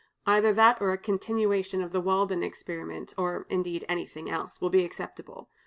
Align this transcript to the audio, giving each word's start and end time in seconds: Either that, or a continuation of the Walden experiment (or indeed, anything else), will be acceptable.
Either 0.25 0.51
that, 0.51 0.81
or 0.81 0.91
a 0.91 0.97
continuation 0.97 1.79
of 1.79 1.91
the 1.91 2.01
Walden 2.01 2.41
experiment 2.41 3.13
(or 3.19 3.45
indeed, 3.51 3.85
anything 3.87 4.31
else), 4.31 4.59
will 4.59 4.71
be 4.71 4.83
acceptable. 4.83 5.47